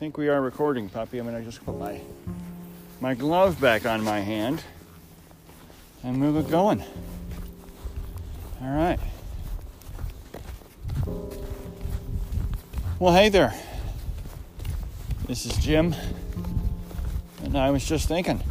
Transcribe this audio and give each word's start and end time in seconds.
I 0.00 0.02
think 0.02 0.16
we 0.16 0.30
are 0.30 0.40
recording, 0.40 0.88
puppy. 0.88 1.18
I'm 1.18 1.26
gonna 1.26 1.42
just 1.42 1.62
put 1.62 1.78
my 1.78 2.00
my 3.02 3.12
glove 3.12 3.60
back 3.60 3.84
on 3.84 4.02
my 4.02 4.20
hand 4.20 4.62
and 6.02 6.16
move 6.16 6.38
it 6.38 6.50
going. 6.50 6.82
All 8.62 8.70
right. 8.70 8.98
Well, 12.98 13.12
hey 13.12 13.28
there. 13.28 13.52
This 15.26 15.44
is 15.44 15.54
Jim, 15.58 15.94
and 17.44 17.58
I 17.58 17.70
was 17.70 17.84
just 17.84 18.08
thinking. 18.08 18.42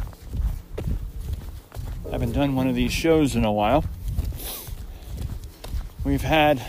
I 2.06 2.10
haven't 2.12 2.30
done 2.30 2.54
one 2.54 2.68
of 2.68 2.76
these 2.76 2.92
shows 2.92 3.34
in 3.34 3.44
a 3.44 3.50
while. 3.50 3.84
We've 6.04 6.22
had 6.22 6.62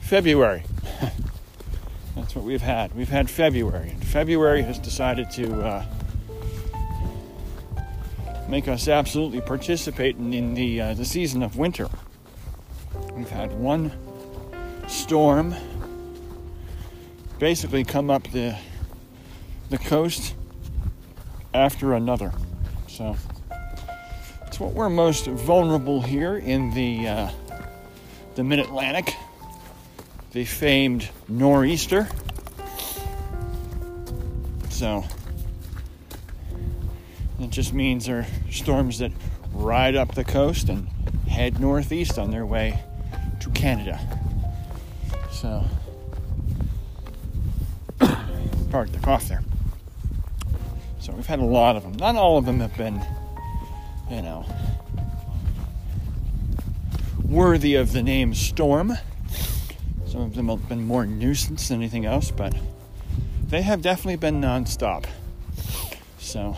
February. 0.00 0.62
That's 2.16 2.34
what 2.34 2.44
we've 2.44 2.62
had. 2.62 2.94
We've 2.94 3.08
had 3.08 3.30
February. 3.30 3.90
And 3.90 4.04
February 4.04 4.62
has 4.62 4.78
decided 4.78 5.30
to 5.32 5.62
uh, 5.62 5.86
make 8.48 8.66
us 8.66 8.88
absolutely 8.88 9.40
participate 9.40 10.16
in, 10.16 10.54
the, 10.54 10.80
uh, 10.80 10.94
the 10.94 11.04
season 11.04 11.42
of 11.42 11.56
winter. 11.56 11.88
We've 13.14 13.30
had 13.30 13.52
one 13.52 13.92
storm 14.88 15.54
basically 17.38 17.84
come 17.84 18.10
up 18.10 18.24
the, 18.32 18.58
the 19.70 19.78
coast 19.78 20.34
after 21.54 21.94
another. 21.94 22.32
So 22.88 23.16
it's 24.46 24.58
what 24.58 24.72
we're 24.72 24.90
most 24.90 25.26
vulnerable 25.26 26.02
here 26.02 26.36
in 26.36 26.74
the, 26.74 27.08
uh, 27.08 27.30
the 28.34 28.42
mid 28.42 28.58
Atlantic 28.58 29.14
the 30.32 30.44
famed 30.44 31.08
nor'easter. 31.28 32.08
So 34.68 35.04
it 37.40 37.50
just 37.50 37.72
means 37.72 38.06
there 38.06 38.20
are 38.20 38.26
storms 38.50 38.98
that 38.98 39.12
ride 39.52 39.96
up 39.96 40.14
the 40.14 40.24
coast 40.24 40.68
and 40.68 40.88
head 41.28 41.60
northeast 41.60 42.18
on 42.18 42.30
their 42.30 42.46
way 42.46 42.82
to 43.40 43.50
Canada. 43.50 43.98
So, 45.32 45.64
pardon 48.70 48.92
the 48.92 49.00
cough 49.00 49.28
there. 49.28 49.42
So 51.00 51.12
we've 51.12 51.26
had 51.26 51.38
a 51.38 51.44
lot 51.44 51.76
of 51.76 51.82
them. 51.82 51.94
Not 51.94 52.16
all 52.16 52.38
of 52.38 52.44
them 52.44 52.60
have 52.60 52.76
been, 52.76 53.00
you 54.10 54.22
know, 54.22 54.44
worthy 57.24 57.74
of 57.74 57.92
the 57.92 58.02
name 58.02 58.34
storm. 58.34 58.92
Some 60.10 60.22
of 60.22 60.34
them 60.34 60.48
have 60.48 60.68
been 60.68 60.88
more 60.88 61.06
nuisance 61.06 61.68
than 61.68 61.76
anything 61.76 62.04
else, 62.04 62.32
but 62.32 62.52
they 63.46 63.62
have 63.62 63.80
definitely 63.80 64.16
been 64.16 64.40
nonstop. 64.40 65.04
So 66.18 66.56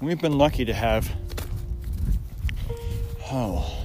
we've 0.00 0.18
been 0.18 0.38
lucky 0.38 0.64
to 0.64 0.72
have 0.72 1.12
oh 3.30 3.84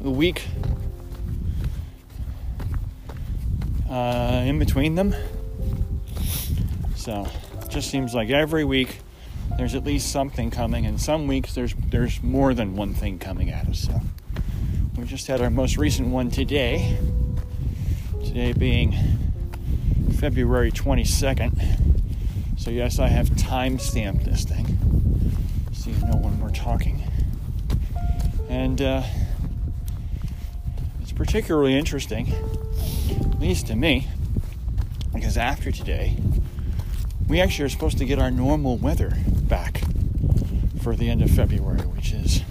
the 0.00 0.10
week 0.10 0.42
uh, 3.88 4.42
in 4.44 4.58
between 4.58 4.96
them. 4.96 5.14
So 6.96 7.28
it 7.62 7.68
just 7.68 7.92
seems 7.92 8.12
like 8.12 8.30
every 8.30 8.64
week 8.64 8.98
there's 9.56 9.76
at 9.76 9.84
least 9.84 10.10
something 10.10 10.50
coming, 10.50 10.84
and 10.84 11.00
some 11.00 11.28
weeks 11.28 11.54
there's 11.54 11.76
there's 11.90 12.20
more 12.24 12.54
than 12.54 12.74
one 12.74 12.92
thing 12.92 13.20
coming 13.20 13.50
at 13.50 13.68
us. 13.68 13.82
So. 13.82 14.00
We 15.00 15.06
just 15.06 15.28
had 15.28 15.40
our 15.40 15.48
most 15.48 15.78
recent 15.78 16.08
one 16.08 16.30
today. 16.30 16.98
Today 18.22 18.52
being 18.52 18.94
February 20.18 20.70
22nd. 20.70 21.80
So, 22.58 22.70
yes, 22.70 22.98
I 22.98 23.08
have 23.08 23.34
time 23.34 23.78
stamped 23.78 24.26
this 24.26 24.44
thing 24.44 24.66
so 25.72 25.88
you 25.88 25.96
know 26.06 26.18
when 26.18 26.38
we're 26.38 26.50
talking. 26.50 27.02
And 28.50 28.82
uh, 28.82 29.02
it's 31.00 31.12
particularly 31.12 31.78
interesting, 31.78 32.34
at 33.22 33.40
least 33.40 33.68
to 33.68 33.76
me, 33.76 34.06
because 35.14 35.38
after 35.38 35.72
today, 35.72 36.18
we 37.26 37.40
actually 37.40 37.64
are 37.64 37.70
supposed 37.70 37.96
to 37.96 38.04
get 38.04 38.18
our 38.18 38.30
normal 38.30 38.76
weather 38.76 39.16
back 39.26 39.80
for 40.82 40.94
the 40.94 41.08
end 41.08 41.22
of 41.22 41.30
February, 41.30 41.86
which 41.86 42.12
is 42.12 42.42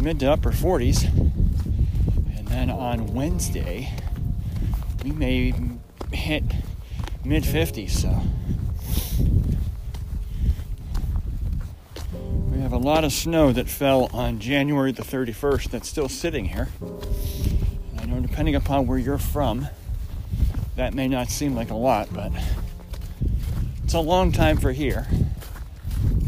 mid 0.00 0.20
to 0.20 0.30
upper 0.30 0.50
40s. 0.50 1.04
And 2.38 2.48
then 2.48 2.70
on 2.70 3.14
Wednesday, 3.14 3.92
we 5.04 5.10
may 5.12 5.54
hit 6.12 6.44
mid 7.24 7.44
50s. 7.44 7.90
So 7.90 8.22
we 12.50 12.60
have 12.60 12.72
a 12.72 12.78
lot 12.78 13.04
of 13.04 13.12
snow 13.12 13.52
that 13.52 13.68
fell 13.68 14.08
on 14.12 14.38
January 14.38 14.92
the 14.92 15.02
31st 15.02 15.70
that's 15.70 15.88
still 15.88 16.08
sitting 16.08 16.46
here. 16.46 16.68
And 16.80 18.00
I 18.00 18.04
know 18.06 18.20
depending 18.20 18.54
upon 18.54 18.86
where 18.86 18.98
you're 18.98 19.18
from, 19.18 19.68
that 20.76 20.94
may 20.94 21.08
not 21.08 21.28
seem 21.28 21.54
like 21.54 21.70
a 21.70 21.76
lot, 21.76 22.08
but 22.12 22.32
it's 23.82 23.94
a 23.94 24.00
long 24.00 24.32
time 24.32 24.58
for 24.58 24.72
here. 24.72 25.02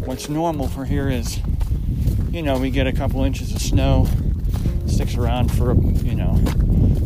What's 0.04 0.28
normal 0.28 0.68
for 0.68 0.84
here 0.84 1.08
is 1.10 1.40
you 2.30 2.42
know, 2.42 2.58
we 2.58 2.70
get 2.70 2.86
a 2.86 2.92
couple 2.92 3.24
inches 3.24 3.52
of 3.52 3.60
snow, 3.60 4.06
sticks 4.86 5.16
around 5.16 5.50
for, 5.50 5.74
you 5.74 6.14
know, 6.14 6.38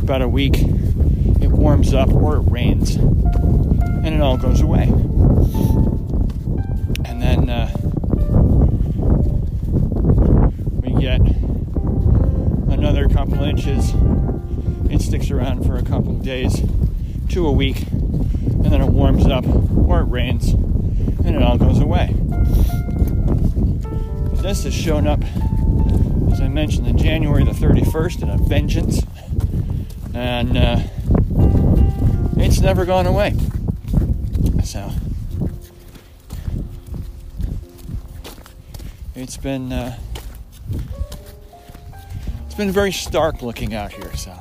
about 0.03 0.21
a 0.21 0.29
week. 0.29 0.57
It 0.59 1.51
warms 1.51 1.95
up 1.95 2.13
or 2.13 2.37
it 2.37 2.51
rains, 2.51 2.97
and 2.97 4.09
it 4.09 4.21
all 4.21 4.37
goes 4.37 4.61
away. 4.61 4.85
And 7.05 7.23
then 7.23 7.49
uh, 7.49 7.71
we 10.81 11.01
get 11.01 11.21
another 12.71 13.09
couple 13.09 13.43
inches. 13.45 13.93
It 14.91 15.01
sticks 15.01 15.31
around 15.31 15.65
for 15.65 15.77
a 15.77 15.83
couple 15.83 16.15
days 16.15 16.63
to 17.31 17.47
a 17.47 17.53
week, 17.53 17.83
and 17.93 18.65
then 18.65 18.81
it 18.81 18.91
warms 18.91 19.27
up 19.27 19.47
or 19.47 20.01
it 20.01 20.07
rains, 20.07 20.53
and 20.53 21.37
it 21.37 21.43
all 21.43 21.59
goes 21.59 21.79
away 21.79 22.13
this 24.43 24.65
has 24.65 24.75
shown 24.75 25.07
up, 25.07 25.23
as 26.33 26.41
I 26.41 26.49
mentioned, 26.49 26.89
in 26.89 26.99
January 26.99 27.45
the 27.45 27.53
31st 27.53 28.23
in 28.23 28.31
a 28.31 28.37
vengeance. 28.37 29.03
And 30.15 30.59
uh, 30.59 30.81
it's 32.37 32.61
never 32.61 32.85
gone 32.85 33.07
away. 33.07 33.37
So 34.65 34.91
it's 39.15 39.37
been 39.37 39.73
uh, 39.73 39.97
it's 42.45 42.55
been 42.57 42.73
very 42.73 42.93
stark 42.93 43.43
looking 43.43 43.75
out 43.75 43.93
here. 43.93 44.13
So 44.17 44.37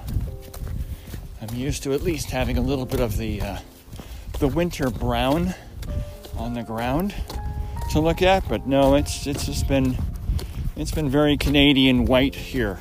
I'm 1.41 1.55
used 1.55 1.83
to 1.83 1.93
at 1.93 2.01
least 2.01 2.31
having 2.31 2.57
a 2.57 2.61
little 2.61 2.87
bit 2.87 3.01
of 3.01 3.17
the 3.17 3.39
uh, 3.39 3.57
the 4.39 4.47
winter 4.47 4.89
brown 4.89 5.53
on 6.37 6.55
the 6.55 6.63
ground 6.63 7.13
to 7.91 7.99
look 7.99 8.21
at, 8.21 8.47
but 8.47 8.67
no, 8.67 8.95
it's 8.95 9.27
it's 9.27 9.45
just 9.45 9.67
been 9.67 9.97
it's 10.75 10.91
been 10.91 11.09
very 11.09 11.37
Canadian 11.37 12.05
white 12.05 12.35
here 12.35 12.79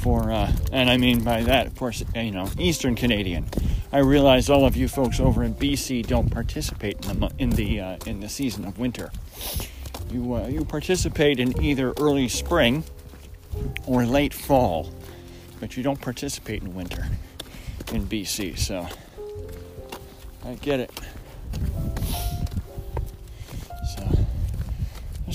for 0.00 0.32
uh, 0.32 0.52
and 0.72 0.90
I 0.90 0.96
mean 0.96 1.22
by 1.22 1.42
that, 1.42 1.66
of 1.66 1.76
course, 1.76 2.02
you 2.14 2.30
know, 2.30 2.48
Eastern 2.58 2.94
Canadian. 2.94 3.46
I 3.92 3.98
realize 3.98 4.48
all 4.48 4.64
of 4.66 4.76
you 4.76 4.88
folks 4.88 5.20
over 5.20 5.42
in 5.42 5.54
BC 5.54 6.06
don't 6.06 6.30
participate 6.30 7.04
in 7.06 7.20
the 7.20 7.30
in 7.38 7.50
the 7.50 7.80
uh, 7.80 7.96
in 8.06 8.20
the 8.20 8.28
season 8.28 8.64
of 8.64 8.78
winter. 8.78 9.10
You 10.10 10.34
uh, 10.34 10.46
you 10.48 10.64
participate 10.64 11.38
in 11.38 11.60
either 11.62 11.92
early 12.00 12.28
spring 12.28 12.84
or 13.86 14.04
late 14.04 14.34
fall, 14.34 14.92
but 15.60 15.76
you 15.76 15.82
don't 15.82 16.00
participate 16.00 16.62
in 16.62 16.74
winter 16.74 17.06
in 17.92 18.06
BC. 18.06 18.58
So 18.58 18.88
I 20.44 20.54
get 20.54 20.80
it. 20.80 20.90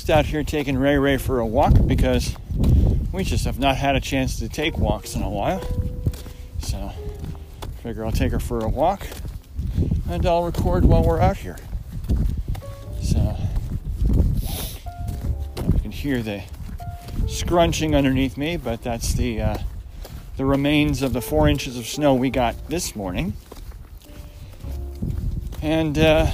Just 0.06 0.16
out 0.16 0.25
here 0.28 0.44
taking 0.44 0.78
Ray 0.78 1.00
Ray 1.00 1.18
for 1.18 1.40
a 1.40 1.48
walk 1.48 1.74
because 1.88 2.36
we 3.12 3.24
just 3.24 3.46
have 3.46 3.57
not 3.57 3.75
had 3.75 3.96
a 3.96 4.00
chance 4.00 4.38
to 4.38 4.48
take 4.48 4.78
walks 4.78 5.16
in 5.16 5.24
a 5.24 5.30
while. 5.30 5.68
So, 6.60 6.92
figure 7.81 8.06
I'll 8.06 8.12
take 8.12 8.31
her 8.31 8.40
for 8.40 8.60
a 8.60 8.68
walk 8.68 9.07
and 10.07 10.24
I'll 10.28 10.44
record 10.44 10.86
while 10.86 11.04
we're 11.04 11.19
out 11.19 11.38
here. 11.38 11.57
So, 13.02 13.36
you 15.74 15.80
can 15.80 15.92
hear 15.92 16.22
the 16.22 16.44
scrunching 17.28 17.96
underneath 17.96 18.38
me, 18.38 18.57
but 18.57 18.84
that's 18.84 19.16
the 19.16 19.42
uh, 19.42 19.57
the 20.38 20.46
remains 20.46 21.02
of 21.02 21.13
the 21.13 21.22
four 21.22 21.50
inches 21.50 21.80
of 21.80 21.88
snow 21.88 22.13
we 22.13 22.30
got 22.30 22.69
this 22.69 22.96
morning. 22.96 23.34
And 25.63 25.98
uh, 25.98 26.31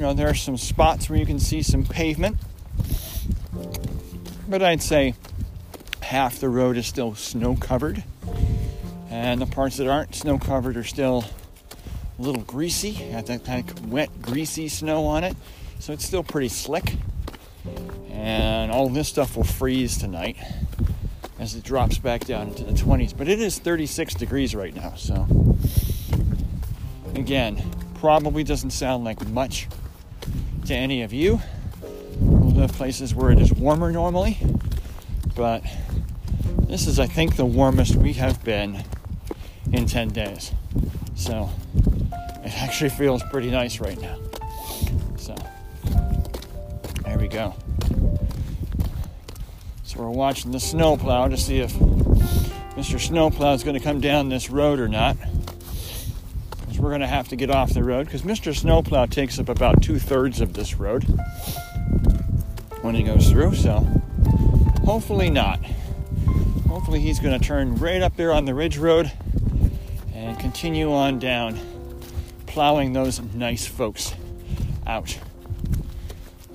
you 0.00 0.06
know, 0.06 0.14
there 0.14 0.30
are 0.30 0.34
some 0.34 0.56
spots 0.56 1.10
where 1.10 1.18
you 1.18 1.26
can 1.26 1.38
see 1.38 1.60
some 1.60 1.84
pavement, 1.84 2.38
but 4.48 4.62
I'd 4.62 4.80
say 4.80 5.14
half 6.00 6.40
the 6.40 6.48
road 6.48 6.78
is 6.78 6.86
still 6.86 7.14
snow 7.14 7.54
covered. 7.54 8.02
And 9.10 9.42
the 9.42 9.46
parts 9.46 9.76
that 9.76 9.86
aren't 9.88 10.14
snow 10.14 10.38
covered 10.38 10.78
are 10.78 10.84
still 10.84 11.26
a 12.18 12.22
little 12.22 12.40
greasy, 12.40 13.12
got 13.12 13.26
that 13.26 13.44
kind 13.44 13.70
of 13.70 13.92
wet, 13.92 14.22
greasy 14.22 14.68
snow 14.68 15.04
on 15.04 15.22
it. 15.22 15.36
So 15.80 15.92
it's 15.92 16.06
still 16.06 16.22
pretty 16.22 16.48
slick. 16.48 16.94
And 18.10 18.72
all 18.72 18.88
this 18.88 19.08
stuff 19.08 19.36
will 19.36 19.44
freeze 19.44 19.98
tonight 19.98 20.38
as 21.38 21.54
it 21.54 21.62
drops 21.62 21.98
back 21.98 22.24
down 22.24 22.48
into 22.48 22.64
the 22.64 22.72
20s. 22.72 23.14
But 23.14 23.28
it 23.28 23.38
is 23.38 23.58
36 23.58 24.14
degrees 24.14 24.54
right 24.54 24.74
now, 24.74 24.94
so 24.94 25.26
again, 27.14 27.62
probably 27.96 28.44
doesn't 28.44 28.70
sound 28.70 29.04
like 29.04 29.28
much 29.28 29.68
to 30.70 30.76
any 30.76 31.02
of 31.02 31.12
you 31.12 31.40
who 32.20 32.50
live 32.50 32.70
places 32.70 33.12
where 33.12 33.32
it 33.32 33.40
is 33.40 33.52
warmer 33.52 33.90
normally, 33.90 34.38
but 35.34 35.64
this 36.68 36.86
is, 36.86 37.00
I 37.00 37.08
think, 37.08 37.34
the 37.34 37.44
warmest 37.44 37.96
we 37.96 38.12
have 38.12 38.44
been 38.44 38.84
in 39.72 39.86
10 39.86 40.10
days. 40.10 40.52
So 41.16 41.50
it 42.44 42.56
actually 42.62 42.90
feels 42.90 43.20
pretty 43.32 43.50
nice 43.50 43.80
right 43.80 44.00
now. 44.00 44.16
So 45.16 45.34
there 47.02 47.18
we 47.18 47.26
go. 47.26 47.56
So 49.82 49.98
we're 49.98 50.10
watching 50.10 50.52
the 50.52 50.60
snowplow 50.60 51.26
to 51.26 51.36
see 51.36 51.58
if 51.58 51.72
Mr. 52.76 53.00
Snowplow 53.00 53.54
is 53.54 53.64
going 53.64 53.76
to 53.76 53.82
come 53.82 54.00
down 54.00 54.28
this 54.28 54.50
road 54.50 54.78
or 54.78 54.86
not. 54.86 55.16
We're 56.80 56.88
going 56.88 57.02
to 57.02 57.06
have 57.06 57.28
to 57.28 57.36
get 57.36 57.50
off 57.50 57.74
the 57.74 57.84
road 57.84 58.06
because 58.06 58.22
Mr. 58.22 58.56
Snowplow 58.56 59.04
takes 59.04 59.38
up 59.38 59.50
about 59.50 59.82
two 59.82 59.98
thirds 59.98 60.40
of 60.40 60.54
this 60.54 60.76
road 60.76 61.02
when 62.80 62.94
he 62.94 63.02
goes 63.02 63.30
through. 63.30 63.54
So 63.54 63.80
hopefully 64.86 65.28
not. 65.28 65.62
Hopefully 66.68 67.00
he's 67.00 67.20
going 67.20 67.38
to 67.38 67.46
turn 67.46 67.76
right 67.76 68.00
up 68.00 68.16
there 68.16 68.32
on 68.32 68.46
the 68.46 68.54
ridge 68.54 68.78
road 68.78 69.12
and 70.14 70.38
continue 70.38 70.90
on 70.90 71.18
down, 71.18 71.60
plowing 72.46 72.94
those 72.94 73.20
nice 73.20 73.66
folks 73.66 74.14
out. 74.86 75.18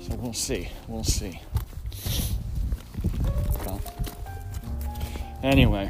So 0.00 0.16
we'll 0.16 0.32
see. 0.32 0.70
We'll 0.88 1.04
see. 1.04 1.40
Well, 3.64 3.80
Anyway. 5.44 5.88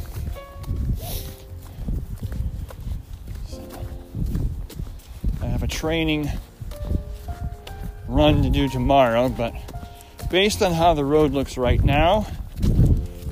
A 5.66 5.68
training 5.68 6.30
run 8.06 8.40
to 8.44 8.50
do 8.50 8.68
tomorrow, 8.68 9.28
but 9.28 9.52
based 10.30 10.62
on 10.62 10.72
how 10.72 10.94
the 10.94 11.04
road 11.04 11.32
looks 11.32 11.56
right 11.56 11.82
now, 11.82 12.24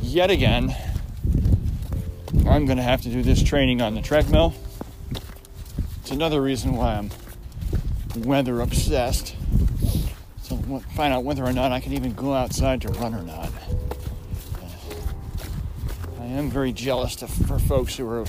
yet 0.00 0.32
again, 0.32 0.74
I'm 2.48 2.66
going 2.66 2.76
to 2.78 2.82
have 2.82 3.02
to 3.02 3.08
do 3.08 3.22
this 3.22 3.40
training 3.40 3.80
on 3.80 3.94
the 3.94 4.02
treadmill. 4.02 4.52
It's 6.00 6.10
another 6.10 6.42
reason 6.42 6.74
why 6.74 6.96
I'm 6.96 7.10
weather 8.16 8.60
obsessed. 8.60 9.36
So 10.42 10.56
find 10.96 11.14
out 11.14 11.22
whether 11.22 11.44
or 11.44 11.52
not 11.52 11.70
I 11.70 11.78
can 11.78 11.92
even 11.92 12.14
go 12.14 12.34
outside 12.34 12.80
to 12.82 12.88
run 12.88 13.14
or 13.14 13.22
not. 13.22 13.48
I 16.18 16.24
am 16.24 16.50
very 16.50 16.72
jealous 16.72 17.14
to, 17.16 17.28
for 17.28 17.60
folks 17.60 17.96
who 17.96 18.08
are, 18.08 18.24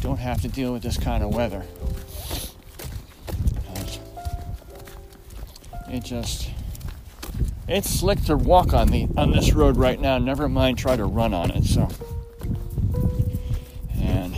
don't 0.00 0.20
have 0.20 0.40
to 0.40 0.48
deal 0.48 0.72
with 0.72 0.82
this 0.82 0.96
kind 0.96 1.22
of 1.22 1.34
weather. 1.34 1.64
It 5.94 6.02
just 6.02 6.50
it's 7.68 7.88
slick 7.88 8.20
to 8.24 8.36
walk 8.36 8.74
on 8.74 8.88
the 8.88 9.06
on 9.16 9.30
this 9.30 9.52
road 9.52 9.76
right 9.76 10.00
now. 10.00 10.18
Never 10.18 10.48
mind 10.48 10.76
try 10.76 10.96
to 10.96 11.04
run 11.04 11.32
on 11.32 11.52
it. 11.52 11.62
So 11.64 11.88
and 14.00 14.36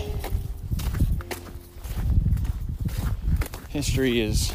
history 3.71 4.21
is 4.21 4.53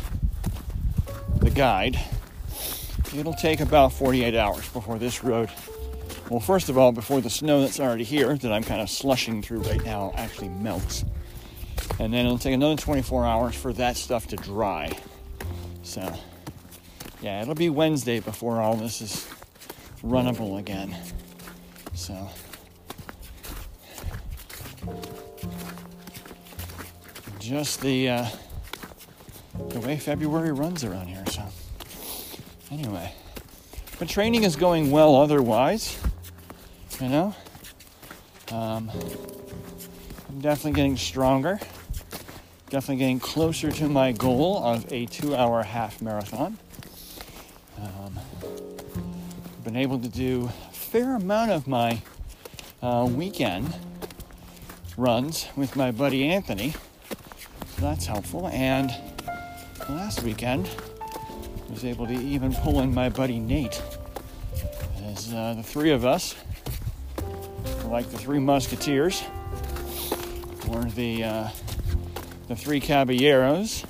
the 1.37 1.49
guide. 1.49 1.99
It'll 3.15 3.33
take 3.33 3.61
about 3.61 3.93
48 3.93 4.35
hours 4.35 4.69
before 4.69 4.99
this 4.99 5.23
road 5.23 5.49
well, 6.29 6.39
first 6.39 6.69
of 6.69 6.77
all, 6.77 6.93
before 6.93 7.19
the 7.19 7.29
snow 7.29 7.59
that's 7.59 7.79
already 7.79 8.05
here, 8.05 8.37
that 8.37 8.53
I'm 8.53 8.63
kind 8.63 8.79
of 8.79 8.89
slushing 8.89 9.41
through 9.41 9.63
right 9.63 9.83
now, 9.83 10.13
actually 10.15 10.47
melts. 10.47 11.03
And 11.99 12.13
then 12.13 12.25
it'll 12.25 12.37
take 12.37 12.53
another 12.53 12.77
24 12.77 13.25
hours 13.25 13.53
for 13.53 13.73
that 13.73 13.97
stuff 13.97 14.27
to 14.27 14.37
dry. 14.37 14.97
So, 15.83 16.17
yeah, 17.21 17.41
it'll 17.41 17.55
be 17.55 17.69
Wednesday 17.69 18.19
before 18.19 18.61
all 18.61 18.75
this 18.75 19.01
is 19.01 19.27
runnable 20.03 20.59
again. 20.59 20.95
So, 21.93 22.29
just 27.39 27.81
the 27.81 28.09
uh, 28.09 28.27
the 29.69 29.79
way 29.81 29.97
February 29.97 30.51
runs 30.51 30.83
around 30.83 31.07
here. 31.07 31.23
So, 31.27 31.43
anyway, 32.71 33.13
but 33.99 34.09
training 34.09 34.43
is 34.43 34.55
going 34.55 34.91
well 34.91 35.15
otherwise 35.15 35.97
you 37.01 37.09
know? 37.09 37.35
Um, 38.51 38.91
I'm 40.29 40.39
definitely 40.39 40.73
getting 40.73 40.97
stronger, 40.97 41.59
definitely 42.69 42.97
getting 42.97 43.19
closer 43.19 43.71
to 43.71 43.89
my 43.89 44.11
goal 44.11 44.63
of 44.63 44.91
a 44.91 45.05
two 45.07 45.35
hour 45.35 45.63
half 45.63 46.01
marathon. 46.01 46.57
Been 49.71 49.81
able 49.81 49.99
to 49.99 50.09
do 50.09 50.49
a 50.69 50.73
fair 50.73 51.15
amount 51.15 51.49
of 51.49 51.65
my 51.65 52.01
uh, 52.81 53.07
weekend 53.09 53.73
runs 54.97 55.47
with 55.55 55.77
my 55.77 55.89
buddy 55.91 56.27
Anthony. 56.27 56.71
So 56.71 57.81
that's 57.81 58.05
helpful. 58.05 58.49
And 58.49 58.93
last 59.87 60.23
weekend, 60.23 60.69
I 60.99 61.71
was 61.71 61.85
able 61.85 62.05
to 62.05 62.13
even 62.13 62.53
pull 62.53 62.81
in 62.81 62.93
my 62.93 63.07
buddy 63.07 63.39
Nate. 63.39 63.81
As 65.05 65.33
uh, 65.33 65.53
the 65.55 65.63
three 65.63 65.91
of 65.91 66.03
us 66.03 66.35
like 67.85 68.09
the 68.09 68.17
Three 68.17 68.39
Musketeers 68.39 69.23
or 70.69 70.83
the 70.83 71.23
uh, 71.23 71.49
the 72.49 72.57
Three 72.57 72.81
Caballeros, 72.81 73.85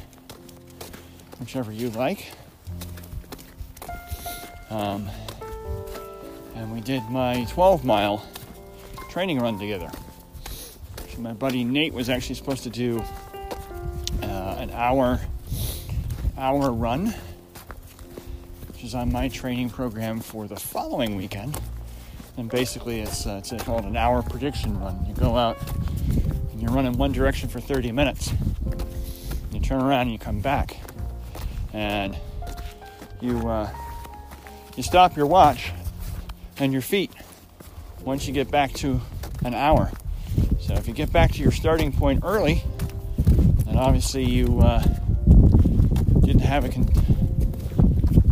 whichever 1.39 1.71
you 1.71 1.89
like. 1.89 2.31
Um, 4.69 5.09
and 6.61 6.71
we 6.71 6.79
did 6.79 7.03
my 7.09 7.43
12 7.49 7.83
mile 7.83 8.23
training 9.09 9.39
run 9.39 9.57
together. 9.57 9.89
So 11.09 11.19
my 11.19 11.33
buddy 11.33 11.63
Nate 11.63 11.93
was 11.93 12.07
actually 12.07 12.35
supposed 12.35 12.63
to 12.63 12.69
do 12.69 13.03
uh, 14.21 14.55
an 14.59 14.69
hour 14.71 15.19
hour 16.37 16.71
run, 16.71 17.13
which 18.67 18.83
is 18.83 18.93
on 18.93 19.11
my 19.11 19.27
training 19.27 19.71
program 19.71 20.19
for 20.19 20.47
the 20.47 20.55
following 20.55 21.15
weekend 21.15 21.59
and 22.37 22.49
basically 22.49 23.01
it's, 23.01 23.25
uh, 23.25 23.41
it's 23.43 23.63
called 23.63 23.85
an 23.85 23.97
hour 23.97 24.21
prediction 24.21 24.79
run. 24.79 25.03
You 25.07 25.15
go 25.15 25.35
out 25.35 25.57
and 26.51 26.61
you 26.61 26.67
run 26.67 26.85
in 26.85 26.93
one 26.93 27.11
direction 27.11 27.49
for 27.49 27.59
30 27.59 27.91
minutes. 27.91 28.31
You 29.51 29.59
turn 29.59 29.81
around 29.81 30.01
and 30.01 30.11
you 30.11 30.19
come 30.19 30.39
back, 30.39 30.77
and 31.73 32.17
you 33.19 33.49
uh, 33.49 33.69
you 34.77 34.83
stop 34.83 35.17
your 35.17 35.25
watch 35.25 35.71
and 36.61 36.71
your 36.71 36.81
feet 36.81 37.11
once 38.01 38.27
you 38.27 38.33
get 38.33 38.51
back 38.51 38.71
to 38.73 39.01
an 39.43 39.55
hour. 39.55 39.91
So 40.59 40.75
if 40.75 40.87
you 40.87 40.93
get 40.93 41.11
back 41.11 41.31
to 41.33 41.39
your 41.39 41.51
starting 41.51 41.91
point 41.91 42.21
early, 42.23 42.63
then 43.65 43.77
obviously 43.77 44.23
you 44.23 44.59
uh, 44.59 44.79
didn't 46.19 46.41
have 46.41 46.63
a, 46.63 46.69
con- 46.69 46.87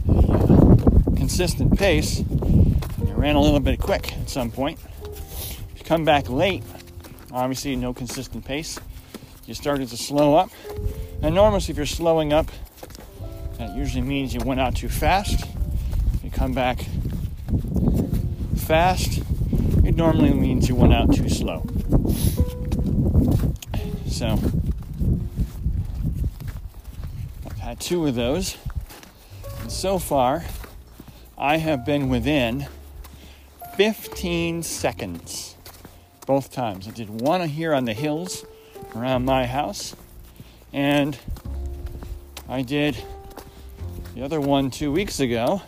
a 0.09 1.17
consistent 1.17 1.77
pace 1.77 2.19
and 2.19 3.07
you 3.07 3.15
ran 3.15 3.35
a 3.35 3.41
little 3.41 3.59
bit 3.59 3.79
quick 3.79 4.13
at 4.13 4.29
some 4.29 4.51
point. 4.51 4.79
If 5.73 5.79
you 5.79 5.83
come 5.83 6.05
back 6.05 6.29
late, 6.29 6.63
obviously 7.31 7.75
no 7.75 7.95
consistent 7.95 8.45
pace. 8.45 8.79
You 9.47 9.55
started 9.55 9.89
to 9.89 9.97
slow 9.97 10.35
up. 10.35 10.51
And 11.23 11.33
normally, 11.33 11.63
if 11.67 11.75
you're 11.75 11.87
slowing 11.87 12.31
up, 12.31 12.45
that 13.57 13.75
usually 13.75 14.03
means 14.03 14.35
you 14.35 14.39
went 14.41 14.59
out 14.59 14.75
too 14.75 14.87
fast. 14.87 15.47
If 16.13 16.23
you 16.23 16.29
come 16.29 16.53
back 16.53 16.85
fast, 18.69 19.23
it 19.83 19.95
normally 19.95 20.31
means 20.31 20.69
you 20.69 20.75
went 20.75 20.93
out 20.93 21.11
too 21.11 21.27
slow. 21.27 21.65
So, 24.07 24.37
I've 27.47 27.57
had 27.57 27.79
two 27.79 28.05
of 28.05 28.13
those. 28.13 28.57
And 29.61 29.71
so 29.71 29.97
far, 29.97 30.43
I 31.35 31.57
have 31.57 31.83
been 31.83 32.09
within 32.09 32.67
15 33.75 34.61
seconds 34.61 35.55
both 36.27 36.51
times. 36.51 36.87
I 36.87 36.91
did 36.91 37.09
one 37.09 37.49
here 37.49 37.73
on 37.73 37.85
the 37.85 37.95
hills 37.95 38.45
around 38.95 39.25
my 39.25 39.47
house, 39.47 39.95
and 40.73 41.17
I 42.47 42.61
did 42.61 43.03
the 44.13 44.21
other 44.21 44.39
one 44.39 44.69
two 44.69 44.91
weeks 44.91 45.19
ago. 45.19 45.63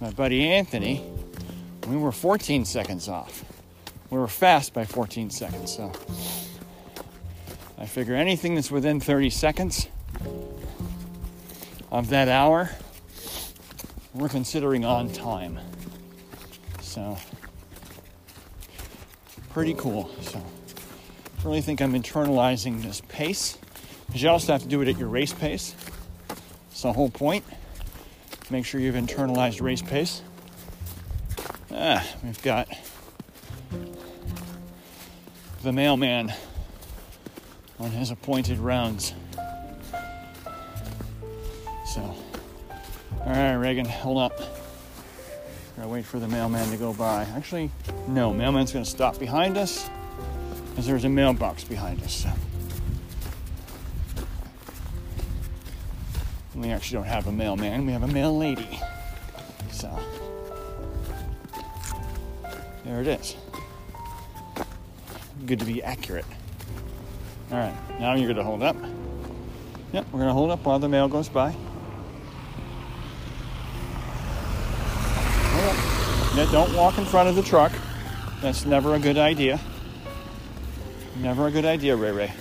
My 0.00 0.10
buddy 0.10 0.48
Anthony, 0.48 1.02
we 1.88 1.96
were 1.96 2.12
14 2.12 2.64
seconds 2.64 3.08
off 3.08 3.44
we 4.10 4.18
were 4.18 4.28
fast 4.28 4.72
by 4.72 4.84
14 4.84 5.30
seconds. 5.30 5.76
So 5.76 5.92
I 7.76 7.86
figure 7.86 8.14
anything 8.14 8.54
that's 8.54 8.70
within 8.70 9.00
30 9.00 9.30
seconds 9.30 9.88
of 11.90 12.08
that 12.10 12.28
hour, 12.28 12.70
we're 14.14 14.28
considering 14.28 14.84
on 14.84 15.12
time. 15.12 15.58
So 16.80 17.18
pretty 19.50 19.74
cool. 19.74 20.10
So 20.22 20.42
really 21.44 21.60
think 21.60 21.80
I'm 21.80 21.92
internalizing 21.92 22.82
this 22.82 23.02
pace. 23.08 23.58
Because 24.06 24.22
you 24.22 24.30
also 24.30 24.52
have 24.52 24.62
to 24.62 24.68
do 24.68 24.80
it 24.80 24.88
at 24.88 24.96
your 24.96 25.08
race 25.08 25.34
pace. 25.34 25.74
It's 26.70 26.82
the 26.82 26.92
whole 26.94 27.10
point. 27.10 27.44
Make 28.50 28.64
sure 28.64 28.80
you've 28.80 28.94
internalized 28.94 29.60
race 29.60 29.82
pace. 29.82 30.22
Ah, 31.70 32.06
we've 32.24 32.42
got 32.42 32.66
the 35.62 35.72
mailman 35.72 36.32
on 37.78 37.90
his 37.90 38.10
appointed 38.10 38.58
rounds. 38.58 39.12
So, 41.86 42.00
all 42.00 43.26
right, 43.26 43.54
Reagan, 43.54 43.84
hold 43.84 44.18
up. 44.18 44.38
Gotta 45.76 45.88
wait 45.88 46.06
for 46.06 46.18
the 46.18 46.28
mailman 46.28 46.70
to 46.70 46.76
go 46.78 46.94
by. 46.94 47.24
Actually, 47.36 47.70
no, 48.08 48.32
mailman's 48.32 48.72
gonna 48.72 48.84
stop 48.84 49.18
behind 49.18 49.58
us 49.58 49.90
because 50.70 50.86
there's 50.86 51.04
a 51.04 51.08
mailbox 51.08 51.64
behind 51.64 52.02
us. 52.02 52.14
So. 52.14 52.30
We 56.58 56.70
actually 56.70 56.96
don't 56.96 57.06
have 57.06 57.28
a 57.28 57.32
mailman, 57.32 57.86
we 57.86 57.92
have 57.92 58.02
a 58.02 58.08
mail 58.08 58.36
lady. 58.36 58.80
So, 59.70 59.96
there 62.84 63.00
it 63.00 63.06
is. 63.06 63.36
Good 65.46 65.60
to 65.60 65.64
be 65.64 65.82
accurate. 65.82 66.24
All 67.52 67.58
right, 67.58 67.74
now 68.00 68.14
you're 68.14 68.28
gonna 68.28 68.42
hold 68.42 68.62
up. 68.64 68.76
Yep, 69.92 70.06
we're 70.12 70.18
gonna 70.18 70.32
hold 70.32 70.50
up 70.50 70.64
while 70.64 70.80
the 70.80 70.88
mail 70.88 71.06
goes 71.06 71.28
by. 71.28 71.54
Yeah, 76.34 76.48
don't 76.52 76.74
walk 76.74 76.98
in 76.98 77.04
front 77.04 77.28
of 77.28 77.36
the 77.36 77.42
truck. 77.42 77.72
That's 78.42 78.64
never 78.64 78.94
a 78.94 78.98
good 78.98 79.16
idea. 79.16 79.60
Never 81.20 81.46
a 81.46 81.50
good 81.50 81.64
idea, 81.64 81.96
Ray 81.96 82.12
Ray. 82.12 82.32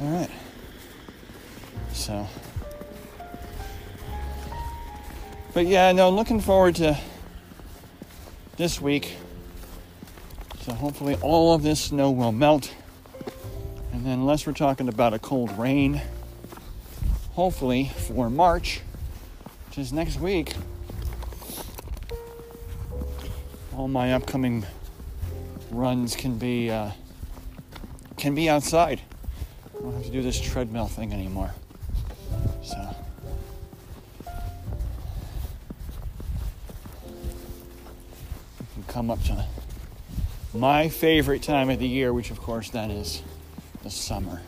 All 0.00 0.08
right. 0.08 0.30
So. 1.92 2.26
But 5.52 5.66
yeah, 5.66 5.90
no, 5.90 6.10
looking 6.10 6.40
forward 6.40 6.76
to 6.76 6.96
this 8.56 8.80
week. 8.80 9.16
So 10.60 10.72
hopefully 10.72 11.16
all 11.22 11.54
of 11.54 11.64
this 11.64 11.80
snow 11.80 12.12
will 12.12 12.30
melt. 12.30 12.72
And 13.92 14.06
then, 14.06 14.20
unless 14.20 14.46
we're 14.46 14.52
talking 14.52 14.88
about 14.88 15.12
a 15.12 15.18
cold 15.18 15.50
rain, 15.58 16.00
hopefully 17.32 17.90
for 18.06 18.30
March, 18.30 18.80
which 19.66 19.78
is 19.78 19.92
next 19.92 20.20
week, 20.20 20.54
all 23.76 23.88
my 23.88 24.12
upcoming 24.12 24.64
runs 25.72 26.14
can 26.14 26.38
be 26.38 26.70
uh, 26.70 26.90
can 28.16 28.36
be 28.36 28.48
outside. 28.48 29.00
I 29.74 29.82
don't 29.82 29.94
have 29.94 30.04
to 30.04 30.10
do 30.10 30.22
this 30.22 30.40
treadmill 30.40 30.86
thing 30.86 31.12
anymore. 31.12 31.54
Come 39.00 39.10
up 39.10 39.24
to 39.24 39.46
my 40.52 40.86
favorite 40.86 41.42
time 41.42 41.70
of 41.70 41.78
the 41.78 41.88
year, 41.88 42.12
which 42.12 42.30
of 42.30 42.38
course 42.38 42.68
that 42.68 42.90
is 42.90 43.22
the 43.82 43.88
summer. 43.88 44.42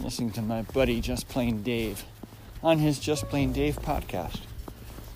Listening 0.00 0.32
to 0.32 0.42
my 0.42 0.62
buddy 0.62 1.00
Just 1.00 1.28
Plain 1.28 1.62
Dave 1.62 2.04
on 2.60 2.80
his 2.80 2.98
Just 2.98 3.28
Plain 3.28 3.52
Dave 3.52 3.76
podcast, 3.76 4.40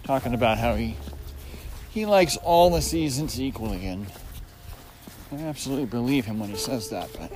talking 0.04 0.32
about 0.32 0.58
how 0.58 0.76
he 0.76 0.96
he 1.90 2.06
likes 2.06 2.36
all 2.36 2.70
the 2.70 2.80
seasons 2.80 3.40
equally, 3.40 3.84
and 3.84 4.06
I 5.32 5.38
absolutely 5.38 5.86
believe 5.86 6.26
him 6.26 6.38
when 6.38 6.50
he 6.50 6.56
says 6.56 6.88
that, 6.90 7.10
but 7.18 7.32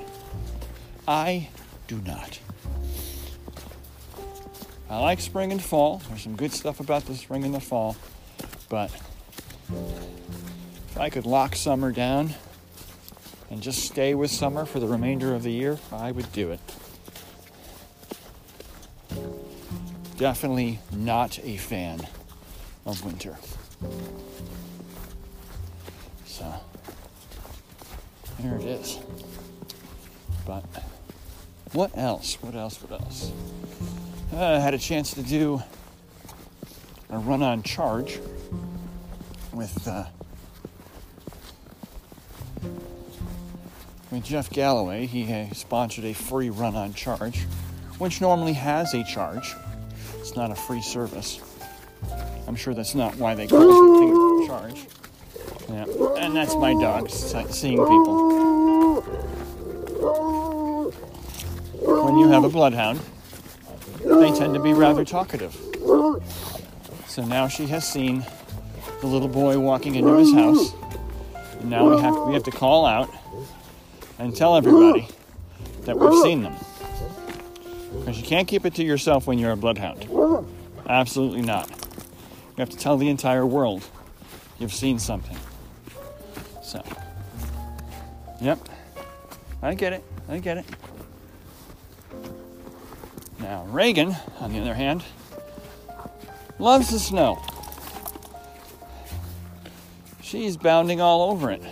I 1.08 1.48
do 1.88 2.00
not. 2.02 2.38
I 4.88 5.00
like 5.00 5.18
spring 5.18 5.50
and 5.50 5.60
fall. 5.60 6.02
There's 6.08 6.22
some 6.22 6.36
good 6.36 6.52
stuff 6.52 6.78
about 6.78 7.06
the 7.06 7.16
spring 7.16 7.42
and 7.42 7.52
the 7.52 7.58
fall, 7.58 7.96
but 8.68 8.92
if 11.00 11.04
I 11.04 11.08
could 11.08 11.24
lock 11.24 11.56
summer 11.56 11.92
down 11.92 12.34
and 13.50 13.62
just 13.62 13.84
stay 13.84 14.14
with 14.14 14.30
summer 14.30 14.66
for 14.66 14.80
the 14.80 14.86
remainder 14.86 15.34
of 15.34 15.42
the 15.42 15.50
year, 15.50 15.78
I 15.90 16.12
would 16.12 16.30
do 16.34 16.50
it. 16.50 16.60
Definitely 20.18 20.78
not 20.92 21.38
a 21.38 21.56
fan 21.56 22.06
of 22.84 23.02
winter. 23.02 23.38
So, 26.26 26.52
there 28.40 28.56
it 28.56 28.64
is. 28.64 28.98
But 30.46 30.64
what 31.72 31.96
else? 31.96 32.34
What 32.42 32.54
else? 32.54 32.76
What 32.82 33.00
else? 33.00 33.32
I 34.34 34.58
had 34.58 34.74
a 34.74 34.78
chance 34.78 35.14
to 35.14 35.22
do 35.22 35.62
a 37.08 37.18
run 37.18 37.42
on 37.42 37.62
charge 37.62 38.20
with 39.54 39.88
uh, 39.88 40.04
with 44.10 44.24
Jeff 44.24 44.50
Galloway. 44.50 45.06
He 45.06 45.48
sponsored 45.54 46.04
a 46.04 46.12
free 46.12 46.50
run 46.50 46.74
on 46.74 46.94
charge, 46.94 47.40
which 47.98 48.20
normally 48.20 48.54
has 48.54 48.94
a 48.94 49.04
charge. 49.04 49.54
It's 50.18 50.36
not 50.36 50.50
a 50.50 50.54
free 50.54 50.82
service. 50.82 51.40
I'm 52.46 52.56
sure 52.56 52.74
that's 52.74 52.94
not 52.94 53.16
why 53.16 53.34
they 53.34 53.46
call 53.46 53.62
it 53.62 54.44
a 54.44 54.46
charge. 54.46 54.86
Yeah, 55.68 55.84
and 56.18 56.34
that's 56.34 56.54
my 56.56 56.72
dog 56.74 57.10
seeing 57.10 57.78
people. 57.78 58.30
When 61.82 62.18
you 62.18 62.28
have 62.28 62.44
a 62.44 62.48
bloodhound, 62.48 63.00
they 64.04 64.32
tend 64.32 64.54
to 64.54 64.60
be 64.60 64.72
rather 64.72 65.04
talkative. 65.04 65.54
So 67.06 67.24
now 67.24 67.48
she 67.48 67.66
has 67.66 67.86
seen 67.86 68.24
the 69.00 69.06
little 69.06 69.28
boy 69.28 69.58
walking 69.58 69.94
into 69.94 70.14
his 70.16 70.32
house. 70.32 70.74
And 71.60 71.70
now 71.70 71.88
we 71.88 72.00
have 72.00 72.16
we 72.26 72.34
have 72.34 72.44
to 72.44 72.50
call 72.50 72.86
out 72.86 73.10
and 74.20 74.36
tell 74.36 74.54
everybody 74.56 75.08
that 75.82 75.98
we've 75.98 76.22
seen 76.22 76.42
them. 76.42 76.54
Because 77.98 78.20
you 78.20 78.26
can't 78.26 78.46
keep 78.46 78.64
it 78.66 78.74
to 78.74 78.84
yourself 78.84 79.26
when 79.26 79.38
you're 79.38 79.52
a 79.52 79.56
bloodhound. 79.56 80.06
Absolutely 80.86 81.42
not. 81.42 81.68
You 81.70 82.58
have 82.58 82.70
to 82.70 82.76
tell 82.76 82.96
the 82.96 83.08
entire 83.08 83.46
world 83.46 83.82
you've 84.58 84.74
seen 84.74 84.98
something. 84.98 85.36
So, 86.62 86.84
yep. 88.40 88.58
I 89.62 89.74
get 89.74 89.94
it. 89.94 90.04
I 90.28 90.38
get 90.38 90.58
it. 90.58 90.64
Now, 93.40 93.64
Reagan, 93.70 94.14
on 94.38 94.52
the 94.52 94.60
other 94.60 94.74
hand, 94.74 95.02
loves 96.58 96.90
the 96.90 96.98
snow. 96.98 97.42
She's 100.20 100.56
bounding 100.56 101.00
all 101.00 101.30
over 101.30 101.50
it 101.50 101.62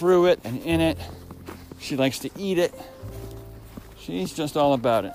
through 0.00 0.24
it 0.24 0.40
and 0.44 0.62
in 0.62 0.80
it. 0.80 0.96
She 1.78 1.94
likes 1.94 2.20
to 2.20 2.30
eat 2.38 2.56
it. 2.56 2.72
She's 3.98 4.32
just 4.32 4.56
all 4.56 4.72
about 4.72 5.04
it. 5.04 5.12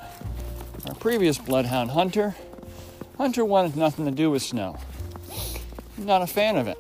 Our 0.88 0.94
previous 0.94 1.40
bloodhound, 1.40 1.90
Hunter, 1.90 2.36
Hunter 3.18 3.44
wanted 3.44 3.76
nothing 3.76 4.06
to 4.06 4.12
do 4.12 4.30
with 4.30 4.44
snow. 4.44 4.78
Not 5.98 6.22
a 6.22 6.28
fan 6.28 6.56
of 6.56 6.68
it. 6.68 6.78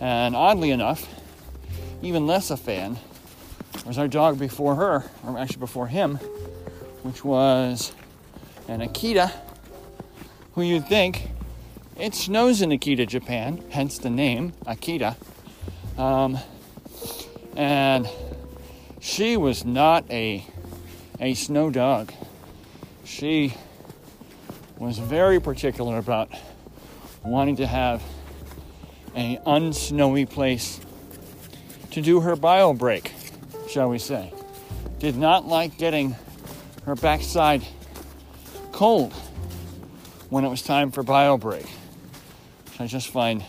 And 0.00 0.34
oddly 0.34 0.70
enough, 0.70 1.06
even 2.00 2.26
less 2.26 2.50
a 2.50 2.56
fan 2.56 2.96
was 3.84 3.98
our 3.98 4.08
dog 4.08 4.38
before 4.38 4.76
her, 4.76 5.04
or 5.26 5.38
actually 5.38 5.58
before 5.58 5.88
him, 5.88 6.16
which 7.02 7.22
was 7.22 7.92
an 8.66 8.80
Akita, 8.80 9.30
who 10.54 10.62
you'd 10.62 10.88
think 10.88 11.28
it 11.98 12.14
snows 12.14 12.62
in 12.62 12.70
Akita, 12.70 13.06
Japan, 13.06 13.62
hence 13.68 13.98
the 13.98 14.08
name 14.08 14.54
Akita. 14.64 15.16
Um, 15.98 16.38
and 17.58 18.08
she 19.00 19.36
was 19.36 19.64
not 19.64 20.08
a 20.10 20.46
a 21.20 21.34
snow 21.34 21.68
dog. 21.68 22.12
She 23.04 23.52
was 24.78 24.98
very 24.98 25.40
particular 25.40 25.98
about 25.98 26.30
wanting 27.24 27.56
to 27.56 27.66
have 27.66 28.00
a 29.16 29.40
unsnowy 29.44 30.24
place 30.24 30.80
to 31.90 32.00
do 32.00 32.20
her 32.20 32.36
bio 32.36 32.72
break, 32.72 33.12
shall 33.68 33.88
we 33.88 33.98
say. 33.98 34.32
Did 35.00 35.16
not 35.16 35.44
like 35.44 35.76
getting 35.78 36.14
her 36.84 36.94
backside 36.94 37.66
cold 38.70 39.12
when 40.30 40.44
it 40.44 40.48
was 40.48 40.62
time 40.62 40.92
for 40.92 41.02
bio 41.02 41.36
break. 41.36 41.66
Which 42.66 42.80
I 42.80 42.86
just 42.86 43.08
find 43.08 43.42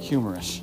humorous. 0.00 0.60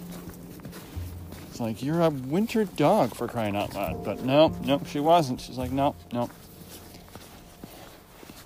It's 1.59 1.65
like, 1.65 1.83
you're 1.83 2.01
a 2.03 2.09
winter 2.09 2.63
dog 2.63 3.13
for 3.13 3.27
crying 3.27 3.53
out 3.57 3.75
loud. 3.75 4.01
But 4.01 4.23
no, 4.23 4.55
no, 4.63 4.81
she 4.87 5.01
wasn't. 5.01 5.41
She's 5.41 5.57
like, 5.57 5.71
no, 5.71 5.93
no. 6.13 6.29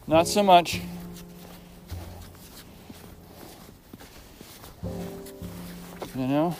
Not 0.07 0.27
so 0.27 0.41
much. 0.41 0.81
You 6.15 6.27
know? 6.27 6.55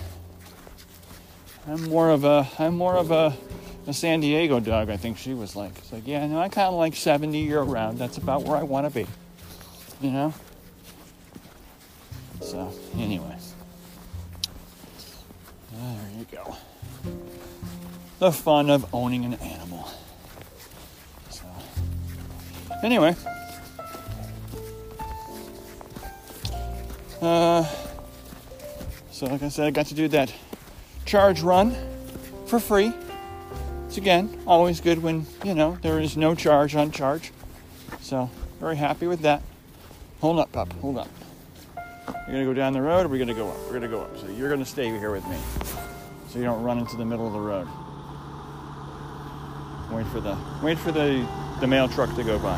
I'm 1.67 1.89
more 1.89 2.11
of 2.11 2.23
a 2.23 2.47
I'm 2.59 2.77
more 2.77 2.97
of 2.97 3.09
a, 3.09 3.35
a 3.87 3.93
San 3.93 4.19
Diego 4.19 4.59
dog, 4.59 4.91
I 4.91 4.97
think 4.97 5.17
she 5.17 5.33
was 5.33 5.55
like. 5.55 5.75
It's 5.79 5.91
like, 5.91 6.05
yeah, 6.05 6.27
no, 6.27 6.37
I 6.37 6.49
kinda 6.49 6.69
like 6.69 6.95
seventy 6.95 7.39
year 7.39 7.63
round. 7.63 7.97
That's 7.97 8.17
about 8.17 8.43
where 8.43 8.57
I 8.57 8.63
wanna 8.63 8.91
be. 8.91 9.07
You 10.01 10.11
know? 10.11 10.33
So 12.41 12.71
anyway. 12.95 13.37
There 15.73 16.09
you 16.17 16.25
go. 16.31 16.55
The 18.19 18.31
fun 18.31 18.69
of 18.69 18.93
owning 18.93 19.25
an 19.25 19.33
animal. 19.35 19.89
So 21.29 21.43
anyway. 22.83 23.15
Uh, 27.21 27.65
so 29.11 29.25
like 29.27 29.41
I 29.43 29.49
said, 29.49 29.67
I 29.67 29.71
got 29.71 29.87
to 29.87 29.95
do 29.95 30.07
that 30.09 30.33
charge 31.05 31.41
run 31.41 31.75
for 32.47 32.59
free. 32.59 32.93
It's 33.87 33.97
again 33.97 34.41
always 34.45 34.81
good 34.81 35.01
when 35.01 35.25
you 35.43 35.53
know 35.53 35.77
there 35.81 35.99
is 35.99 36.17
no 36.17 36.35
charge 36.35 36.75
on 36.75 36.91
charge. 36.91 37.31
So 38.01 38.29
very 38.59 38.75
happy 38.75 39.07
with 39.07 39.21
that. 39.21 39.41
Hold 40.21 40.39
up, 40.39 40.51
pup. 40.51 40.71
Hold 40.73 40.97
up. 40.97 41.09
You're 42.05 42.35
gonna 42.35 42.45
go 42.45 42.53
down 42.53 42.73
the 42.73 42.81
road, 42.81 43.05
or 43.05 43.09
we're 43.09 43.19
gonna 43.19 43.33
go 43.33 43.49
up. 43.49 43.57
We're 43.67 43.73
gonna 43.73 43.87
go 43.87 44.01
up. 44.01 44.17
So 44.17 44.27
you're 44.27 44.49
gonna 44.49 44.65
stay 44.65 44.87
here 44.87 45.11
with 45.11 45.27
me, 45.27 45.37
so 46.33 46.39
you 46.39 46.45
don't 46.45 46.63
run 46.63 46.79
into 46.79 46.97
the 46.97 47.05
middle 47.05 47.27
of 47.27 47.33
the 47.33 47.39
road. 47.39 47.67
Wait 49.91 50.07
for 50.07 50.19
the 50.19 50.35
wait 50.63 50.79
for 50.79 50.91
the 50.91 51.27
the 51.59 51.67
mail 51.67 51.87
truck 51.87 52.15
to 52.15 52.23
go 52.23 52.39
by. 52.39 52.57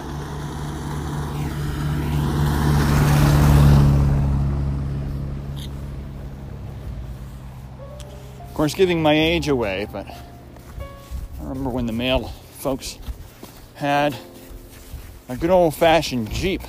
Of 8.48 8.54
course, 8.54 8.74
giving 8.74 9.04
my 9.04 9.14
age 9.14 9.50
away, 9.50 9.86
but 9.92 10.08
I 10.08 11.44
remember 11.44 11.70
when 11.70 11.86
the 11.86 11.92
mail 11.92 12.30
folks 12.60 12.98
had 13.74 14.16
a 15.28 15.36
good 15.36 15.50
old 15.50 15.76
fashioned 15.76 16.32
Jeep 16.32 16.62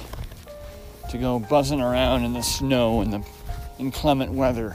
to 1.10 1.18
go 1.18 1.38
buzzing 1.38 1.80
around 1.80 2.24
in 2.24 2.32
the 2.32 2.42
snow 2.42 3.00
and 3.00 3.12
the 3.12 3.24
inclement 3.78 4.32
weather. 4.32 4.74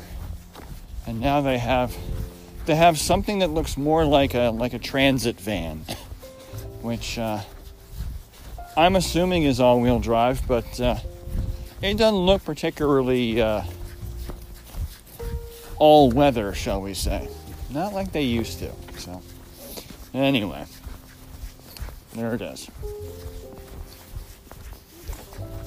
And 1.05 1.19
now 1.19 1.41
they 1.41 1.57
have 1.57 1.93
they 2.71 2.77
have 2.77 2.97
something 2.97 3.39
that 3.39 3.49
looks 3.49 3.75
more 3.75 4.05
like 4.05 4.33
a 4.33 4.49
like 4.49 4.73
a 4.73 4.79
transit 4.79 5.37
van, 5.37 5.83
which 6.81 7.19
uh, 7.19 7.41
I'm 8.77 8.95
assuming 8.95 9.43
is 9.43 9.59
all-wheel 9.59 9.99
drive, 9.99 10.47
but 10.47 10.79
uh, 10.79 10.95
it 11.81 11.97
doesn't 11.97 12.17
look 12.17 12.45
particularly 12.45 13.41
uh, 13.41 13.63
all-weather, 15.79 16.53
shall 16.53 16.81
we 16.81 16.93
say? 16.93 17.27
Not 17.69 17.91
like 17.91 18.13
they 18.13 18.21
used 18.21 18.59
to. 18.59 18.71
So, 18.97 19.21
anyway, 20.13 20.63
there 22.13 22.33
it 22.35 22.41
is 22.41 22.69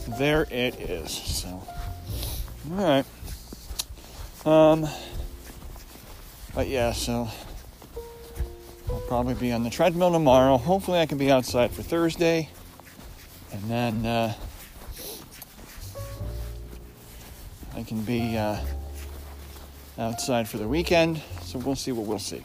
there 0.07 0.46
it 0.50 0.81
is. 0.81 1.11
So, 1.11 1.48
all 2.70 2.76
right. 2.76 3.05
Um, 4.46 4.87
but 6.54 6.68
yeah, 6.68 6.92
so 6.92 7.28
I'll 8.88 9.00
probably 9.00 9.34
be 9.34 9.52
on 9.52 9.64
the 9.64 9.70
treadmill 9.70 10.12
tomorrow. 10.12 10.56
Hopefully, 10.56 11.00
I 11.00 11.06
can 11.06 11.18
be 11.18 11.30
outside 11.30 11.72
for 11.72 11.82
Thursday, 11.82 12.48
and 13.52 13.62
then 13.64 14.06
uh, 14.06 14.34
I 17.74 17.82
can 17.82 18.02
be 18.02 18.36
uh, 18.36 18.58
outside 19.98 20.48
for 20.48 20.58
the 20.58 20.68
weekend. 20.68 21.20
So 21.42 21.58
we'll 21.58 21.76
see 21.76 21.92
what 21.92 22.06
we'll 22.06 22.18
see. 22.18 22.42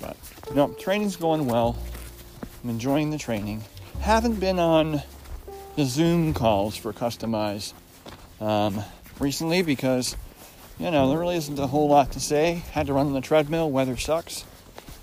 But 0.00 0.16
no, 0.54 0.68
training's 0.74 1.16
going 1.16 1.46
well. 1.46 1.76
I'm 2.62 2.70
enjoying 2.70 3.10
the 3.10 3.18
training. 3.18 3.62
Haven't 4.00 4.40
been 4.40 4.58
on 4.58 5.02
the 5.76 5.84
Zoom 5.84 6.34
calls 6.34 6.76
for 6.76 6.92
Customize 6.92 7.72
um, 8.40 8.82
recently 9.18 9.62
because, 9.62 10.16
you 10.78 10.90
know, 10.90 11.08
there 11.08 11.18
really 11.18 11.36
isn't 11.36 11.58
a 11.58 11.66
whole 11.66 11.88
lot 11.88 12.12
to 12.12 12.20
say. 12.20 12.62
Had 12.72 12.86
to 12.86 12.92
run 12.92 13.06
on 13.06 13.12
the 13.12 13.20
treadmill, 13.20 13.70
weather 13.70 13.96
sucks. 13.96 14.44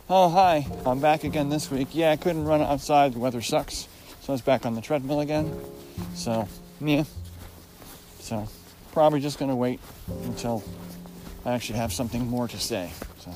Oh, 0.09 0.29
hi, 0.29 0.67
I'm 0.85 0.99
back 0.99 1.23
again 1.23 1.49
this 1.49 1.69
week. 1.69 1.89
Yeah, 1.91 2.11
I 2.11 2.15
couldn't 2.15 2.45
run 2.45 2.61
outside, 2.61 3.13
the 3.13 3.19
weather 3.19 3.41
sucks. 3.41 3.87
So 4.21 4.29
I 4.29 4.31
was 4.31 4.41
back 4.41 4.65
on 4.65 4.75
the 4.75 4.81
treadmill 4.81 5.19
again. 5.19 5.53
So, 6.15 6.47
yeah. 6.81 7.03
So, 8.19 8.47
probably 8.91 9.19
just 9.19 9.37
going 9.39 9.49
to 9.49 9.55
wait 9.55 9.79
until 10.23 10.63
I 11.45 11.51
actually 11.51 11.79
have 11.79 11.93
something 11.93 12.27
more 12.27 12.47
to 12.47 12.57
say. 12.57 12.91
So. 13.19 13.31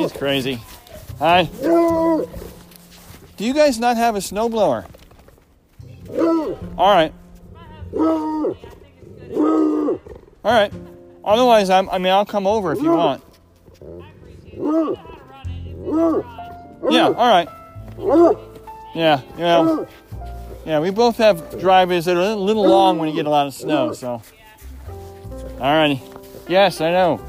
He's 0.00 0.12
crazy. 0.12 0.60
Hi. 1.18 1.44
Do 1.44 2.26
you 3.38 3.54
guys 3.54 3.78
not 3.78 3.96
have 3.96 4.16
a 4.16 4.20
snowblower? 4.20 4.86
All 6.78 6.94
right. 6.94 7.12
All 7.94 8.48
right. 10.44 10.72
Otherwise, 11.24 11.70
I'm, 11.70 11.88
I 11.90 11.98
mean, 11.98 12.12
I'll 12.12 12.26
come 12.26 12.46
over 12.46 12.72
if 12.72 12.80
you 12.80 12.90
want. 12.90 13.22
Yeah. 16.90 17.08
All 17.08 17.28
right. 17.28 17.48
Yeah. 18.94 19.20
Know. 19.38 19.86
Yeah, 20.64 20.80
we 20.80 20.90
both 20.90 21.16
have 21.16 21.58
driveways 21.60 22.04
that 22.04 22.16
are 22.16 22.20
a 22.20 22.34
little 22.34 22.66
long 22.66 22.98
when 22.98 23.08
you 23.08 23.14
get 23.14 23.26
a 23.26 23.30
lot 23.30 23.46
of 23.46 23.54
snow. 23.54 23.92
So. 23.92 24.22
All 25.60 25.60
righty. 25.60 26.00
Yes, 26.48 26.80
I 26.80 26.90
know. 26.90 27.20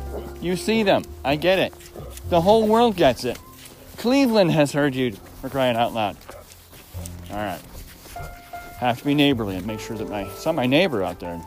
You 0.41 0.55
see 0.55 0.83
them. 0.83 1.03
I 1.23 1.35
get 1.35 1.59
it. 1.59 1.73
The 2.29 2.41
whole 2.41 2.67
world 2.67 2.95
gets 2.95 3.23
it. 3.25 3.37
Cleveland 3.97 4.51
has 4.51 4.71
heard 4.71 4.95
you 4.95 5.11
for 5.41 5.49
crying 5.49 5.77
out 5.77 5.93
loud. 5.93 6.17
All 7.31 7.37
right. 7.37 7.61
Have 8.83 8.99
to 8.99 9.05
be 9.05 9.15
neighborly 9.15 9.55
and 9.55 9.65
make 9.65 9.79
sure 9.79 9.95
that 9.95 10.09
my 10.09 10.27
saw 10.31 10.51
my 10.51 10.65
neighbor 10.65 11.03
out 11.03 11.21
there. 11.21 11.41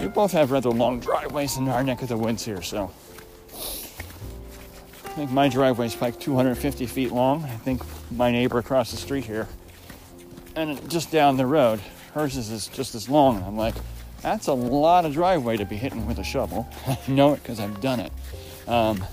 We 0.00 0.08
both 0.08 0.32
have 0.32 0.50
rather 0.50 0.70
long 0.70 0.98
driveways 0.98 1.58
in 1.58 1.68
our 1.68 1.84
neck 1.84 2.00
of 2.00 2.08
the 2.08 2.16
woods 2.16 2.42
here, 2.42 2.62
so 2.62 2.90
I 5.04 5.08
think 5.08 5.30
my 5.30 5.50
driveway 5.50 5.86
is 5.86 6.00
like 6.00 6.18
250 6.18 6.86
feet 6.86 7.12
long. 7.12 7.44
I 7.44 7.56
think 7.58 7.82
my 8.10 8.32
neighbor 8.32 8.58
across 8.58 8.90
the 8.90 8.96
street 8.96 9.24
here, 9.24 9.46
and 10.56 10.88
just 10.88 11.12
down 11.12 11.36
the 11.36 11.44
road, 11.44 11.80
hers 12.14 12.34
is 12.38 12.66
just 12.68 12.94
as 12.94 13.10
long. 13.10 13.44
I'm 13.44 13.58
like, 13.58 13.74
that's 14.22 14.46
a 14.46 14.54
lot 14.54 15.04
of 15.04 15.12
driveway 15.12 15.58
to 15.58 15.66
be 15.66 15.76
hitting 15.76 16.06
with 16.06 16.18
a 16.18 16.24
shovel. 16.24 16.66
I 16.86 16.98
know 17.08 17.34
it 17.34 17.42
because 17.42 17.60
I've 17.60 17.78
done 17.82 18.00
it. 18.00 18.12
Um, 18.66 19.04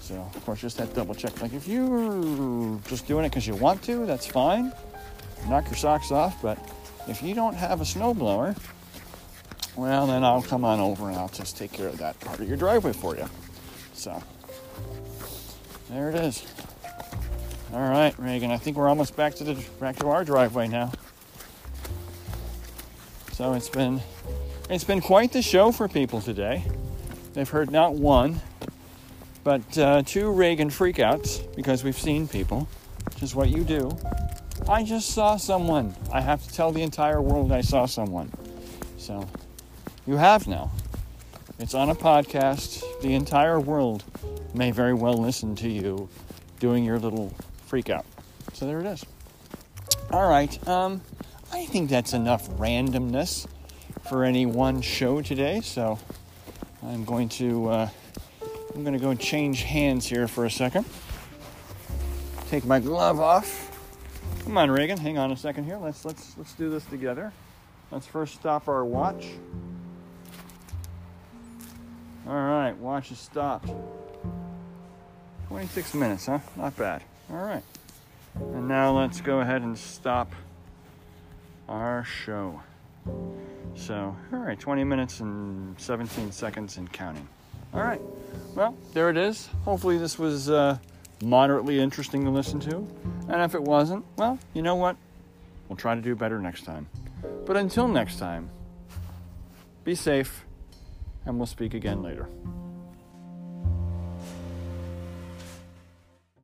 so, 0.00 0.16
of 0.16 0.44
course, 0.44 0.60
just 0.60 0.76
that 0.76 0.92
double 0.92 1.14
check. 1.14 1.40
Like, 1.40 1.54
if 1.54 1.66
you're 1.66 2.78
just 2.88 3.06
doing 3.06 3.24
it 3.24 3.30
because 3.30 3.46
you 3.46 3.54
want 3.54 3.82
to, 3.84 4.04
that's 4.04 4.26
fine. 4.26 4.70
Knock 5.46 5.66
your 5.66 5.76
socks 5.76 6.10
off. 6.10 6.40
But 6.40 6.58
if 7.06 7.22
you 7.22 7.34
don't 7.34 7.54
have 7.54 7.80
a 7.80 7.84
snowblower, 7.84 8.58
well, 9.76 10.06
then 10.06 10.24
I'll 10.24 10.42
come 10.42 10.64
on 10.64 10.80
over 10.80 11.08
and 11.08 11.16
I'll 11.16 11.28
just 11.28 11.56
take 11.56 11.72
care 11.72 11.88
of 11.88 11.98
that 11.98 12.18
part 12.20 12.40
of 12.40 12.48
your 12.48 12.56
driveway 12.56 12.92
for 12.92 13.16
you. 13.16 13.28
So, 13.92 14.22
there 15.90 16.10
it 16.10 16.16
is. 16.16 16.44
All 17.72 17.80
right, 17.80 18.18
Reagan. 18.18 18.50
I 18.50 18.56
think 18.56 18.76
we're 18.76 18.88
almost 18.88 19.14
back 19.14 19.34
to 19.36 19.44
the 19.44 19.64
back 19.78 19.96
to 19.96 20.08
our 20.08 20.24
driveway 20.24 20.68
now. 20.68 20.90
So 23.32 23.52
it's 23.52 23.68
been 23.68 24.00
it's 24.70 24.84
been 24.84 25.00
quite 25.00 25.32
the 25.32 25.42
show 25.42 25.70
for 25.70 25.86
people 25.86 26.20
today. 26.20 26.64
They've 27.34 27.48
heard 27.48 27.70
not 27.70 27.94
one, 27.94 28.40
but 29.44 29.78
uh, 29.78 30.02
two 30.02 30.30
Reagan 30.30 30.70
freakouts 30.70 31.54
because 31.54 31.84
we've 31.84 31.98
seen 31.98 32.26
people, 32.26 32.66
which 33.12 33.22
is 33.22 33.34
what 33.34 33.50
you 33.50 33.64
do. 33.64 33.90
I 34.66 34.82
just 34.82 35.10
saw 35.10 35.36
someone. 35.36 35.94
I 36.12 36.20
have 36.20 36.46
to 36.46 36.52
tell 36.52 36.72
the 36.72 36.82
entire 36.82 37.20
world 37.20 37.52
I 37.52 37.60
saw 37.60 37.86
someone. 37.86 38.32
So 38.96 39.28
you 40.06 40.16
have 40.16 40.46
now. 40.46 40.70
It's 41.58 41.74
on 41.74 41.90
a 41.90 41.94
podcast. 41.94 42.82
The 43.00 43.14
entire 43.14 43.60
world 43.60 44.04
may 44.54 44.70
very 44.70 44.94
well 44.94 45.14
listen 45.14 45.54
to 45.56 45.68
you 45.68 46.08
doing 46.60 46.84
your 46.84 46.98
little 46.98 47.32
freakout. 47.70 48.04
So 48.52 48.66
there 48.66 48.80
it 48.80 48.86
is. 48.86 49.04
All 50.10 50.28
right. 50.28 50.68
Um, 50.68 51.02
I 51.52 51.66
think 51.66 51.90
that's 51.90 52.12
enough 52.12 52.48
randomness 52.50 53.46
for 54.08 54.24
any 54.24 54.46
one 54.46 54.80
show 54.80 55.20
today. 55.22 55.60
So 55.60 55.98
I'm 56.82 57.04
going 57.04 57.28
to. 57.30 57.68
Uh, 57.68 57.88
I'm 58.74 58.84
going 58.84 58.96
to 58.96 59.04
go 59.04 59.12
change 59.14 59.62
hands 59.62 60.06
here 60.06 60.28
for 60.28 60.44
a 60.44 60.50
second. 60.50 60.84
Take 62.48 62.64
my 62.64 62.78
glove 62.78 63.18
off. 63.18 63.67
Come 64.48 64.56
on, 64.56 64.70
Reagan. 64.70 64.96
Hang 64.96 65.18
on 65.18 65.30
a 65.30 65.36
second 65.36 65.64
here. 65.64 65.76
Let's 65.76 66.06
let's 66.06 66.34
let's 66.38 66.54
do 66.54 66.70
this 66.70 66.82
together. 66.86 67.34
Let's 67.90 68.06
first 68.06 68.34
stop 68.36 68.66
our 68.66 68.82
watch. 68.82 69.26
All 72.26 72.32
right, 72.32 72.74
watch 72.78 73.10
has 73.10 73.18
stopped. 73.18 73.68
26 75.48 75.92
minutes, 75.92 76.24
huh? 76.24 76.38
Not 76.56 76.74
bad. 76.78 77.04
All 77.30 77.44
right. 77.44 77.62
And 78.36 78.66
now 78.66 78.98
let's 78.98 79.20
go 79.20 79.40
ahead 79.40 79.60
and 79.60 79.76
stop 79.76 80.32
our 81.68 82.04
show. 82.04 82.62
So, 83.74 84.16
all 84.32 84.38
right, 84.38 84.58
20 84.58 84.82
minutes 84.82 85.20
and 85.20 85.78
17 85.78 86.32
seconds 86.32 86.78
and 86.78 86.90
counting. 86.90 87.28
All 87.74 87.82
right. 87.82 88.00
Well, 88.54 88.74
there 88.94 89.10
it 89.10 89.18
is. 89.18 89.50
Hopefully, 89.66 89.98
this 89.98 90.18
was 90.18 90.48
uh, 90.48 90.78
moderately 91.22 91.80
interesting 91.80 92.24
to 92.24 92.30
listen 92.30 92.60
to. 92.60 92.86
And 93.28 93.42
if 93.42 93.54
it 93.54 93.62
wasn't, 93.62 94.04
well, 94.16 94.38
you 94.54 94.62
know 94.62 94.76
what? 94.76 94.96
We'll 95.68 95.76
try 95.76 95.94
to 95.94 96.00
do 96.00 96.14
better 96.14 96.38
next 96.38 96.64
time. 96.64 96.88
But 97.44 97.56
until 97.56 97.88
next 97.88 98.18
time, 98.18 98.50
be 99.84 99.94
safe, 99.94 100.44
and 101.26 101.36
we'll 101.38 101.46
speak 101.46 101.74
again 101.74 102.02
later. 102.02 102.28